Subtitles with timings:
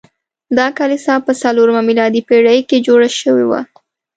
[0.57, 3.61] دا کلیسا په څلورمه میلادي پیړۍ کې جوړه شوې وه.